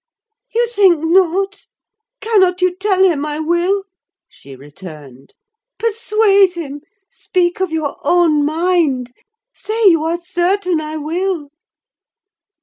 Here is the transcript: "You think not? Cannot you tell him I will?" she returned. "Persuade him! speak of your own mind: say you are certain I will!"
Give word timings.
"You 0.55 0.65
think 0.65 1.03
not? 1.03 1.67
Cannot 2.21 2.59
you 2.63 2.75
tell 2.75 3.03
him 3.03 3.23
I 3.23 3.37
will?" 3.39 3.83
she 4.27 4.55
returned. 4.55 5.35
"Persuade 5.77 6.53
him! 6.53 6.81
speak 7.11 7.59
of 7.59 7.71
your 7.71 7.97
own 8.03 8.43
mind: 8.43 9.13
say 9.53 9.79
you 9.89 10.03
are 10.05 10.17
certain 10.17 10.81
I 10.81 10.97
will!" 10.97 11.51